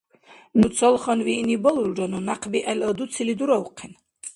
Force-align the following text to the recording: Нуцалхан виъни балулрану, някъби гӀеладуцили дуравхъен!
Нуцалхан 0.59 1.19
виъни 1.25 1.57
балулрану, 1.63 2.19
някъби 2.27 2.59
гӀеладуцили 2.65 3.33
дуравхъен! 3.39 3.93